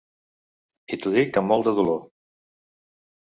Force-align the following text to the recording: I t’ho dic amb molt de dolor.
I 0.95 0.99
t’ho 1.03 1.11
dic 1.17 1.37
amb 1.41 1.53
molt 1.53 1.69
de 1.69 1.73
dolor. 1.81 2.01